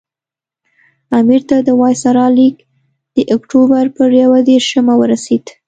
امیر 1.19 1.41
ته 1.49 1.57
د 1.67 1.69
وایسرا 1.81 2.25
لیک 2.37 2.55
د 3.15 3.17
اکټوبر 3.35 3.85
پر 3.95 4.09
یو 4.21 4.31
دېرشمه 4.49 4.93
ورسېد. 4.97 5.45